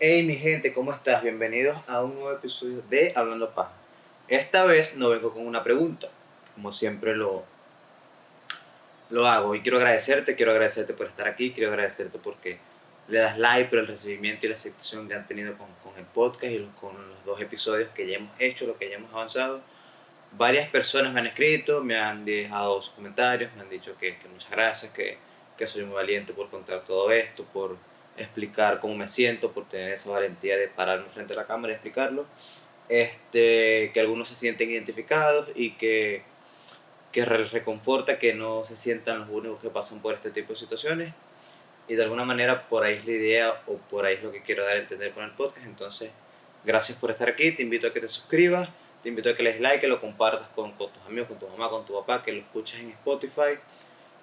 [0.00, 1.22] Hey mi gente, ¿cómo estás?
[1.22, 3.72] Bienvenidos a un nuevo episodio de Hablando Paja.
[4.28, 6.08] Esta vez no vengo con una pregunta,
[6.54, 7.44] como siempre lo,
[9.10, 9.54] lo hago.
[9.54, 12.58] Y quiero agradecerte, quiero agradecerte por estar aquí, quiero agradecerte porque
[13.08, 16.04] le das like por el recibimiento y la aceptación que han tenido con, con el
[16.04, 19.12] podcast y los- con los dos episodios que ya hemos hecho, lo que ya hemos
[19.12, 19.60] avanzado.
[20.32, 24.28] Varias personas me han escrito, me han dejado sus comentarios, me han dicho que, que
[24.28, 25.16] muchas gracias, que,
[25.56, 27.76] que soy muy valiente por contar todo esto, por
[28.20, 31.74] explicar cómo me siento, por tener esa valentía de pararme frente a la cámara y
[31.74, 32.26] explicarlo.
[32.88, 36.22] Este, que algunos se sienten identificados y que,
[37.12, 40.58] que re- reconforta que no se sientan los únicos que pasan por este tipo de
[40.58, 41.12] situaciones.
[41.86, 44.42] Y de alguna manera por ahí es la idea o por ahí es lo que
[44.42, 45.66] quiero dar a entender con el podcast.
[45.66, 46.10] Entonces,
[46.64, 48.68] gracias por estar aquí, te invito a que te suscribas,
[49.02, 51.38] te invito a que le des like, que lo compartas con, con tus amigos, con
[51.38, 53.58] tu mamá, con tu papá, que lo escuches en Spotify.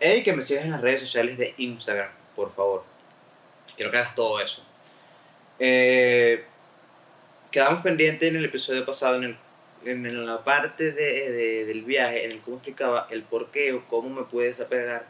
[0.00, 2.84] Y que me sigas en las redes sociales de Instagram, por favor.
[3.76, 4.62] Quiero que hagas todo eso.
[5.58, 6.44] Eh,
[7.50, 9.36] quedamos pendientes en el episodio pasado, en, el-
[9.84, 13.84] en la parte de, de- del viaje, en el cómo explicaba el por qué o
[13.86, 15.06] cómo me pude desapegar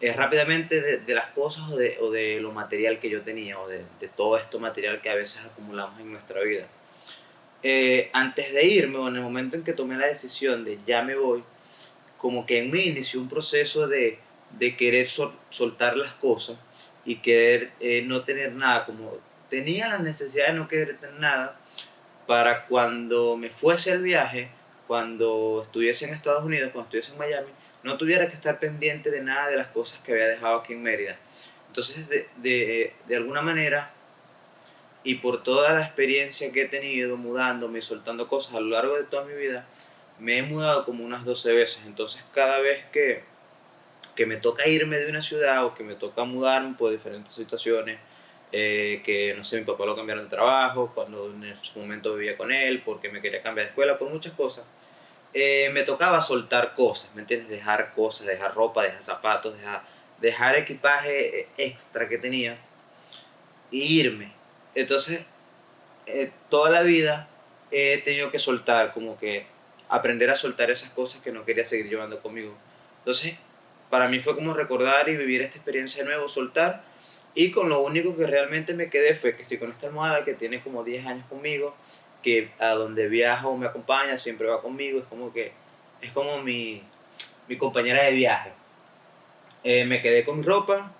[0.00, 3.66] eh, rápidamente de, las cosas o de, o de lo material que yo tenía o
[3.68, 3.82] de,
[4.16, 6.66] todo esto material que a veces acumulamos en nuestra vida.
[7.62, 11.02] Eh, antes de irme o en el momento en que tomé la decisión de ya
[11.02, 11.42] me voy,
[12.18, 14.18] como que en mí inició un proceso de,
[14.78, 16.56] querer sol- soltar las cosas
[17.06, 19.18] y querer eh, no tener nada, como
[19.48, 21.58] tenía la necesidad de no querer tener nada
[22.26, 24.48] para cuando me fuese al viaje,
[24.86, 27.50] cuando estuviese en Estados Unidos, cuando estuviese en Miami,
[27.82, 30.82] no tuviera que estar pendiente de nada de las cosas que había dejado aquí en
[30.82, 31.16] Mérida.
[31.68, 33.92] Entonces, de, de, de alguna manera,
[35.04, 38.96] y por toda la experiencia que he tenido mudándome y soltando cosas a lo largo
[38.96, 39.64] de toda mi vida,
[40.18, 41.80] me he mudado como unas 12 veces.
[41.86, 43.22] Entonces, cada vez que,
[44.16, 47.98] que me toca irme de una ciudad o que me toca mudarme por diferentes situaciones,
[48.50, 52.36] eh, que no sé, mi papá lo cambiaron de trabajo, cuando en su momento vivía
[52.36, 54.64] con él, porque me quería cambiar de escuela, por muchas cosas,
[55.38, 57.50] eh, me tocaba soltar cosas, ¿me entiendes?
[57.50, 59.82] Dejar cosas, dejar ropa, dejar zapatos, dejar,
[60.18, 62.56] dejar equipaje eh, extra que tenía
[63.70, 64.32] y irme.
[64.74, 65.26] Entonces,
[66.06, 67.28] eh, toda la vida
[67.70, 69.44] he tenido que soltar, como que
[69.88, 72.54] aprender a soltar esas cosas que no quería seguir llevando conmigo.
[73.00, 73.38] Entonces,
[73.90, 76.82] para mí fue como recordar y vivir esta experiencia de nuevo, soltar.
[77.34, 80.34] Y con lo único que realmente me quedé fue que si con esta almohada que
[80.34, 81.74] tiene como 10 años conmigo,
[82.22, 85.52] que a donde viajo me acompaña, siempre va conmigo, es como que
[86.00, 86.82] es como mi,
[87.48, 88.52] mi compañera de viaje.
[89.64, 90.92] Eh, me quedé con mi ropa,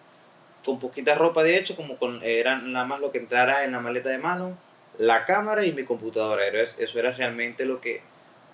[0.65, 3.81] con poquita ropa de hecho, como con, era nada más lo que entrara en la
[3.81, 4.59] maleta de mano,
[4.99, 6.47] la cámara y mi computadora.
[6.47, 8.01] Era- eso era realmente lo que,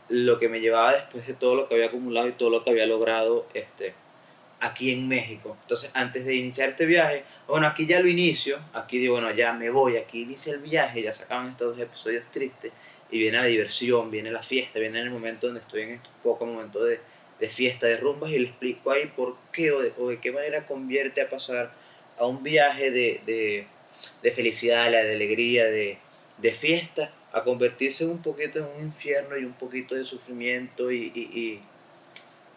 [0.09, 2.70] lo que me llevaba después de todo lo que había acumulado y todo lo que
[2.70, 3.94] había logrado este,
[4.62, 5.56] aquí en México.
[5.61, 9.53] Entonces, antes de iniciar este viaje, bueno, aquí ya lo inicio, aquí digo, bueno, ya
[9.53, 12.73] me voy, aquí inicia el viaje, ya sacaban estos dos episodios tristes
[13.11, 16.49] y viene la diversión, viene la fiesta, viene el momento donde estoy en estos pocos
[16.49, 17.00] momentos de,
[17.41, 20.31] de fiesta, de rumbas y le explico ahí por qué o de, o de qué
[20.31, 21.73] manera convierte a pasar
[22.17, 23.67] a un viaje de, de,
[24.23, 25.99] de felicidad, de alegría, de,
[26.39, 31.11] de fiesta, a convertirse un poquito en un infierno y un poquito de sufrimiento y,
[31.15, 31.61] y, y,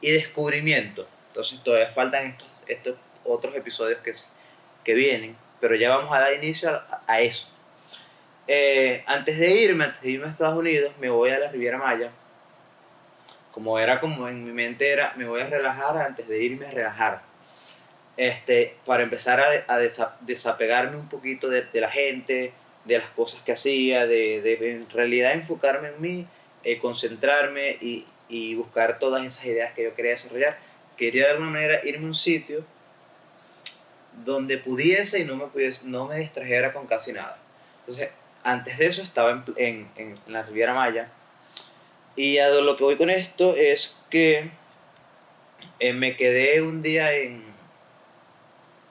[0.02, 1.08] y descubrimiento.
[1.36, 4.14] Entonces todavía faltan estos, estos otros episodios que,
[4.86, 7.50] que vienen, pero ya vamos a dar inicio a, eso.
[8.48, 11.78] Eh, antes de irme, antes de irme a Estados Unidos, me voy a la Riviera
[11.78, 12.10] Maya.
[13.52, 16.72] Como era como en mi mente era, me voy a relajar antes de irme a
[16.72, 17.22] relajar.
[18.16, 22.54] Este, para empezar a, a desa- desapegarme un poquito de, la gente,
[22.86, 26.28] de las cosas que hacía, de, en realidad enfocarme en mí,
[26.64, 27.78] eh, concentrarme
[28.30, 30.58] y buscar todas esas ideas que yo quería desarrollar.
[30.98, 32.64] Quería de alguna manera irme a un sitio
[34.24, 37.38] donde pudiese y no me, pudiese, no me distrajera con casi nada.
[37.80, 38.10] Entonces,
[38.44, 39.44] antes de eso estaba en,
[39.98, 41.10] en, en la Riviera Maya.
[42.16, 44.50] Y a lo que voy con esto es que
[45.80, 47.44] eh, me quedé un día en,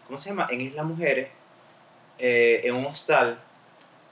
[0.06, 0.46] ¿cómo se llama?
[0.50, 1.28] En Isla Mujeres,
[2.18, 3.38] eh, en un hostal.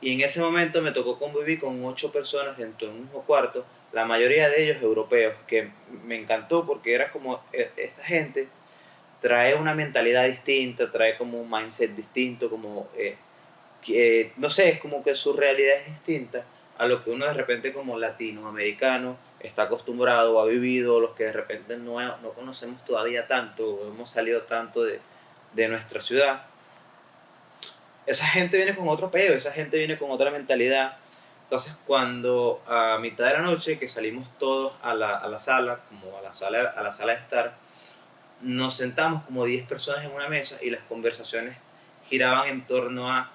[0.01, 3.65] Y en ese momento me tocó convivir con ocho personas dentro de un mismo cuarto,
[3.93, 5.71] la mayoría de ellos europeos, que
[6.05, 8.49] me encantó porque era como eh, esta gente
[9.21, 13.17] trae una mentalidad distinta, trae como un mindset distinto, como, eh,
[13.81, 16.45] que, no sé, es como que su realidad es distinta
[16.79, 21.25] a lo que uno de repente como latinoamericano está acostumbrado o ha vivido, los que
[21.25, 24.99] de repente no, no conocemos todavía tanto, o hemos salido tanto de,
[25.53, 26.43] de nuestra ciudad.
[28.07, 30.97] Esa gente viene con otro peo, esa gente viene con otra mentalidad.
[31.53, 35.81] Entonces, cuando a mitad de la noche que salimos todos a la, a la sala,
[35.87, 37.59] como a la sala, a la sala de estar,
[38.41, 41.55] nos sentamos como 10 personas en una mesa y las conversaciones
[42.09, 43.31] giraban en torno a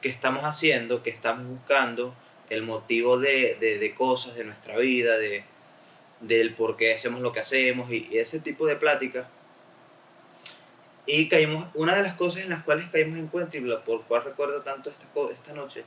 [0.00, 2.14] qué estamos haciendo, qué estamos buscando,
[2.48, 5.44] el motivo de, de, cosas de nuestra vida, de,
[6.20, 9.28] del por qué hacemos lo que hacemos y, ese tipo de plática.
[11.04, 14.24] Y caímos, una de las cosas en las cuales caímos en cuenta y por cual
[14.24, 15.84] recuerdo tanto esta, esta noche,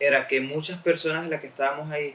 [0.00, 2.14] era que muchas personas de las que estábamos ahí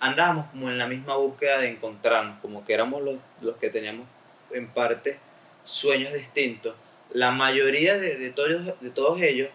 [0.00, 4.06] andábamos como en la misma búsqueda de encontrarnos, como que éramos los, los que teníamos
[4.52, 5.18] en parte
[5.64, 6.74] sueños distintos.
[7.10, 9.48] La mayoría de, de todos, de todos ellos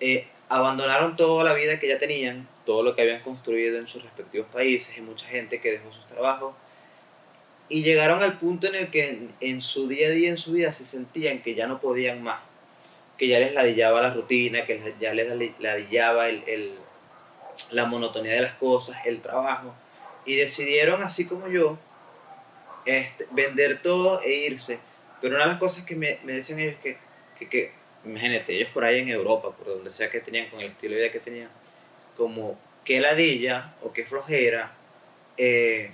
[0.00, 4.02] eh, abandonaron toda la vida que ya tenían, todo lo que habían construido en sus
[4.02, 6.54] respectivos países, y mucha gente que dejó sus trabajos,
[7.68, 10.72] y llegaron al punto en el que en, su día a día, en su vida,
[10.72, 12.40] se sentían que ya no podían más,
[13.20, 15.28] que ya les ladillaba la rutina, que ya les
[15.58, 16.72] ladillaba el,
[17.70, 19.74] la monotonía de las cosas, el trabajo,
[20.24, 21.78] y decidieron, así como yo,
[22.86, 24.78] este, vender todo e irse.
[25.20, 26.96] Pero una de las cosas que me, decían ellos es que,
[27.38, 27.72] que, que
[28.06, 31.02] imagínate, ellos por ahí en Europa, por donde sea que tenían, con el estilo de
[31.02, 31.50] vida que tenían,
[32.16, 34.72] como que ladilla o que flojera
[35.36, 35.90] eh,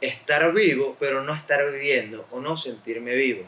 [0.00, 3.44] estar vivo, pero no estar viviendo o no sentirme vivo.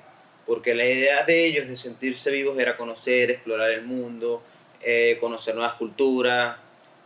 [0.47, 4.43] Porque la idea de ellos de sentirse vivos era conocer, explorar el mundo,
[4.83, 6.59] eh, conocer nuevas culturas,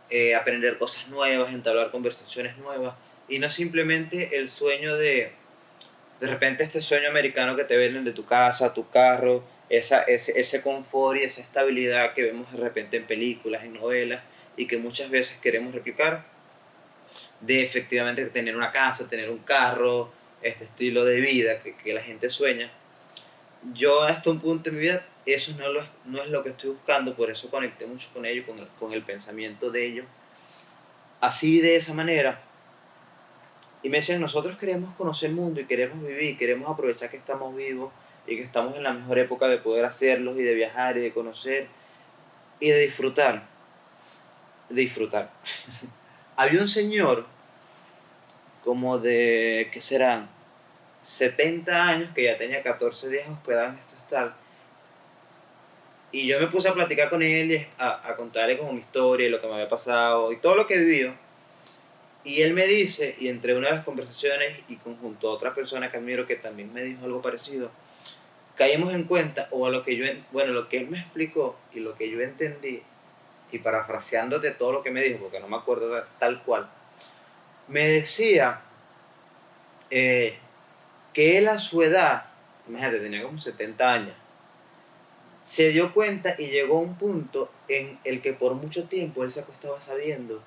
[0.09, 2.95] eh, aprender cosas nuevas, entablar conversaciones nuevas,
[3.27, 5.31] y no simplemente el sueño de,
[6.19, 10.39] de repente este sueño americano que te venden de tu casa, tu carro, esa, ese,
[10.39, 14.23] ese confort y esa estabilidad que vemos de repente en películas, en novelas
[14.57, 16.25] y que muchas veces queremos replicar,
[17.39, 22.01] de efectivamente tener una casa, tener un carro, este estilo de vida que, que la
[22.01, 22.71] gente sueña.
[23.73, 26.71] Yo hasta un punto en mi vida eso no, lo, no es lo que estoy
[26.71, 30.05] buscando, por eso conecté mucho con ellos, con el, con el pensamiento de ellos.
[31.21, 32.41] Así de esa manera.
[33.83, 37.55] Y me decían, nosotros queremos conocer el mundo y queremos vivir, queremos aprovechar que estamos
[37.55, 37.91] vivos
[38.27, 41.13] y que estamos en la mejor época de poder hacerlos y de viajar y de
[41.13, 41.67] conocer
[42.59, 43.43] y de disfrutar.
[44.69, 45.31] disfrutar.
[46.35, 47.25] Había un señor
[48.63, 50.29] como de, ¿qué serán?
[51.01, 54.33] 70 años que ya tenía 14 días hospedado en esto tal.
[56.11, 59.27] Y yo me puse a platicar con él y a, a contarle como mi historia
[59.27, 61.13] y lo que me había pasado y todo lo que he vivido.
[62.23, 65.89] Y él me dice, y entre una de las conversaciones y junto a otra persona
[65.89, 67.71] que admiro que también me dijo algo parecido,
[68.57, 71.79] caímos en cuenta, o a lo que yo, bueno, lo que él me explicó y
[71.79, 72.83] lo que yo entendí,
[73.51, 76.69] y parafraseándote todo lo que me dijo, porque no me acuerdo tal cual,
[77.69, 78.61] me decía
[79.89, 80.37] eh,
[81.19, 82.27] que él a su edad,
[82.65, 84.15] imagínate, tenía como 70 años,
[85.43, 89.31] se dio cuenta y llegó a un punto en el que por mucho tiempo él
[89.33, 90.41] se acostaba sabiendo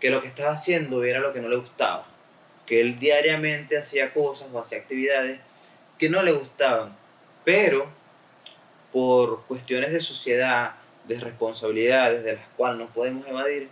[0.00, 2.06] que lo que estaba haciendo era lo que no le gustaba,
[2.66, 5.40] que él diariamente hacía cosas o hacía actividades
[5.98, 6.94] que no le gustaban.
[7.42, 7.86] Pero
[8.92, 10.74] por cuestiones de sociedad,
[11.08, 13.70] de responsabilidades de las cuales no podemos evadir,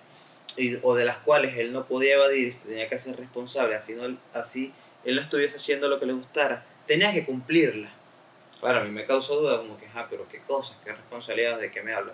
[0.81, 3.93] o de las cuales él no podía evadir y se tenía que hacer responsable, así,
[3.93, 4.73] no, así
[5.05, 7.91] él no estuviese haciendo lo que le gustara, tenía que cumplirla.
[8.61, 11.71] Claro, a mí me causó duda, como que, ah, pero qué cosas, qué responsabilidades, de
[11.71, 12.13] qué me habla.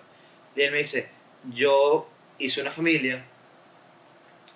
[0.55, 1.09] Y él me dice,
[1.53, 2.07] yo
[2.39, 3.23] hice una familia,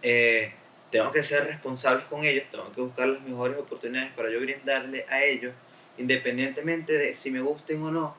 [0.01, 0.53] eh,
[0.89, 5.05] tengo que ser responsable con ellos, tengo que buscar las mejores oportunidades para yo brindarle
[5.09, 5.53] a ellos
[5.97, 8.15] independientemente de si me gusten o no,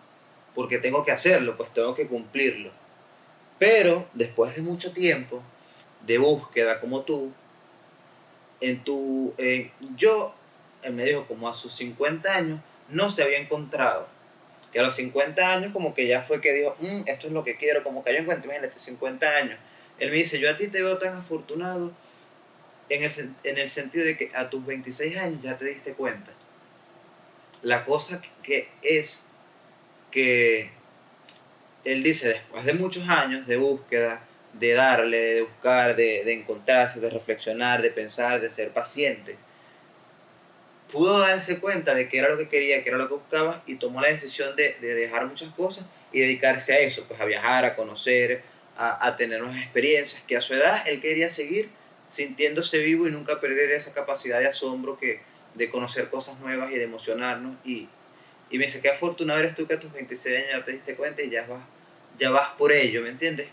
[0.54, 2.70] porque tengo que hacerlo, pues tengo que cumplirlo.
[3.58, 5.42] Pero después de mucho tiempo
[6.06, 7.32] de búsqueda como tú,
[8.60, 9.34] en tu,
[9.96, 10.34] yo,
[10.82, 14.08] él me dijo como a sus 50 años, no se había encontrado.
[14.72, 17.44] Que a los 50 años como que ya fue que dijo, mm, esto es lo
[17.44, 19.58] que quiero, como que yo encuentro, imagínate, 50 años.
[19.98, 21.92] Él me dice, yo a ti te veo tan afortunado
[22.88, 23.10] en el,
[23.44, 26.32] en el sentido de que a tus 26 años ya te diste cuenta
[27.64, 29.24] la cosa que es
[30.10, 30.70] que
[31.84, 34.22] él dice, después de muchos años de búsqueda,
[34.58, 39.36] de darle, de buscar, de, encontrarse, de reflexionar, de pensar, de ser paciente,
[40.92, 43.76] pudo darse cuenta de que era lo que quería, que era lo que buscaba y
[43.76, 47.74] tomó la decisión de, dejar muchas cosas y dedicarse a eso, pues a viajar, a
[47.74, 48.42] conocer,
[48.76, 51.68] a, a, tener nuevas experiencias, que a su edad él quería seguir
[52.06, 55.20] sintiéndose vivo y nunca perder esa capacidad de asombro que,
[55.54, 57.56] de conocer cosas nuevas y de emocionarnos.
[57.64, 57.88] Y,
[58.50, 60.94] y me dice, qué afortunado eres tú que a tus 26 años ya te diste
[60.94, 61.64] cuenta y ya vas,
[62.18, 63.48] ya vas por ello, ¿me entiendes?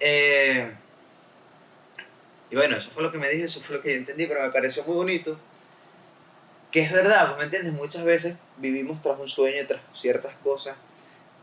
[0.00, 0.72] Eh,
[2.50, 4.42] y bueno, eso fue lo que me dije, eso fue lo que yo entendí, pero
[4.42, 5.38] me pareció muy bonito.
[6.70, 7.72] Que es verdad, ¿me entiendes?
[7.72, 10.76] Muchas veces vivimos tras un sueño, tras ciertas cosas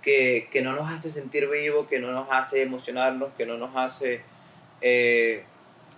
[0.02, 3.76] que, que no nos hace sentir vivos, que no nos hace emocionarnos, que no nos
[3.76, 4.22] hace
[4.82, 5.44] eh,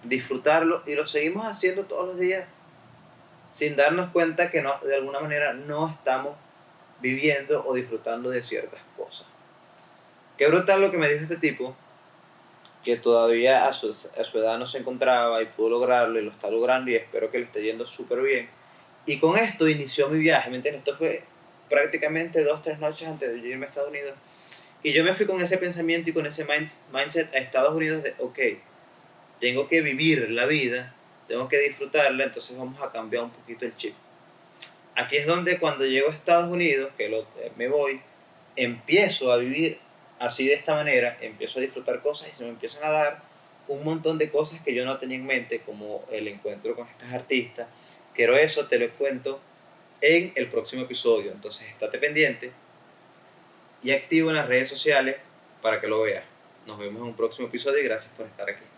[0.03, 2.45] disfrutarlo y lo seguimos haciendo todos los días
[3.51, 6.35] sin darnos cuenta que no, de alguna manera no estamos
[6.99, 9.27] viviendo o disfrutando de ciertas cosas.
[10.37, 11.75] Qué brutal lo que me dijo este tipo,
[12.83, 16.49] que todavía a su, a edad no se encontraba y pudo lograrlo y lo está
[16.49, 18.49] logrando y espero que le esté yendo súper bien.
[19.05, 20.81] Y con esto inició mi viaje, ¿me entiendes?
[20.81, 21.23] Esto fue
[21.69, 24.13] prácticamente dos, tres noches antes de irme a Estados Unidos.
[24.83, 26.45] Y yo me fui con ese pensamiento y con ese
[26.91, 28.39] mindset a Estados Unidos de, ok,
[29.39, 30.93] tengo que vivir la vida,
[31.27, 33.93] tengo que disfrutarla, entonces vamos a cambiar un poquito el chip.
[34.95, 38.01] Aquí es donde cuando llego a Estados Unidos, que lo, eh, me voy,
[38.55, 39.79] empiezo a vivir
[40.23, 43.21] así de esta manera, empiezo a disfrutar cosas y se me empiezan a dar
[43.67, 47.13] un montón de cosas que yo no tenía en mente, como el encuentro con estas
[47.13, 47.67] artistas.
[48.13, 49.39] Quiero eso, te lo cuento
[50.01, 51.31] en el próximo episodio.
[51.31, 52.51] Entonces, estate pendiente
[53.83, 55.17] y activo en las redes sociales
[55.61, 56.23] para que lo veas.
[56.65, 58.72] Nos vemos en un próximo episodio y gracias por estar aquí.